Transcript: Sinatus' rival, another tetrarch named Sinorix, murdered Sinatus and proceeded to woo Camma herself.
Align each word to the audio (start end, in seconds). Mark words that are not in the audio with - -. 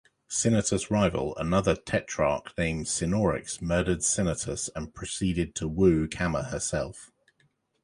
Sinatus' 0.27 0.89
rival, 0.89 1.35
another 1.37 1.75
tetrarch 1.75 2.57
named 2.57 2.87
Sinorix, 2.87 3.61
murdered 3.61 3.99
Sinatus 3.99 4.67
and 4.75 4.95
proceeded 4.95 5.53
to 5.53 5.67
woo 5.67 6.07
Camma 6.07 6.45
herself. 6.45 7.11